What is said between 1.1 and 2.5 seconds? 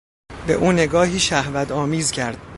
شهوت آمیز کرد.